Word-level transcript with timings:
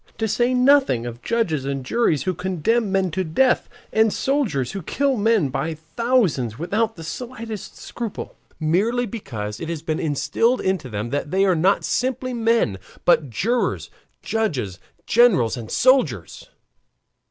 To 0.17 0.27
say 0.27 0.55
nothing 0.55 1.05
of 1.05 1.21
judges 1.21 1.63
and 1.63 1.85
juries 1.85 2.23
who 2.23 2.33
condemn 2.33 2.91
men 2.91 3.11
to 3.11 3.23
death, 3.23 3.69
and 3.93 4.11
soldiers 4.11 4.71
who 4.71 4.81
kill 4.81 5.15
men 5.15 5.49
by 5.49 5.75
thousands 5.75 6.57
without 6.57 6.95
the 6.95 7.03
slightest 7.03 7.77
scruple 7.77 8.35
merely 8.59 9.05
because 9.05 9.59
it 9.59 9.69
has 9.69 9.83
been 9.83 9.99
instilled 9.99 10.59
into 10.59 10.89
them 10.89 11.11
that 11.11 11.29
they 11.29 11.45
are 11.45 11.53
not 11.55 11.85
simply 11.85 12.33
men, 12.33 12.79
but 13.05 13.29
jurors, 13.29 13.91
judges, 14.23 14.79
generals, 15.05 15.55
and 15.55 15.69
soldiers. 15.69 16.49